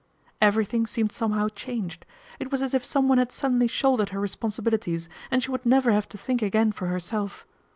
Everything 0.41 0.87
seemed 0.87 1.11
somehow 1.11 1.47
changed. 1.49 2.07
It 2.39 2.51
was 2.51 2.63
as 2.63 2.73
if 2.73 2.83
someone 2.83 3.19
had 3.19 3.31
suddenly 3.31 3.67
shouldered 3.67 4.09
her 4.09 4.19
respon 4.19 4.49
sibilities, 4.49 5.07
and 5.29 5.43
she 5.43 5.51
would 5.51 5.63
never 5.63 5.91
have 5.91 6.09
to 6.09 6.17
think 6.17 6.41
again 6.41 6.71
for 6.71 6.87
herself. 6.87 7.45